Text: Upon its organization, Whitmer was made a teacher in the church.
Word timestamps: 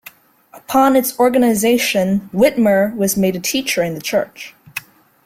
Upon 0.51 0.95
its 0.95 1.19
organization, 1.19 2.31
Whitmer 2.33 2.95
was 2.95 3.15
made 3.15 3.35
a 3.35 3.39
teacher 3.39 3.83
in 3.83 3.93
the 3.93 4.01
church. 4.01 4.55